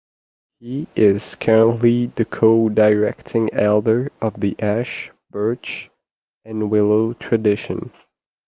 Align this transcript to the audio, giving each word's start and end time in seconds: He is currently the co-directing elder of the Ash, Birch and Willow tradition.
He 0.59 0.87
is 0.95 1.35
currently 1.35 2.07
the 2.07 2.25
co-directing 2.25 3.53
elder 3.53 4.11
of 4.19 4.39
the 4.39 4.59
Ash, 4.59 5.11
Birch 5.29 5.91
and 6.43 6.71
Willow 6.71 7.13
tradition. 7.13 7.91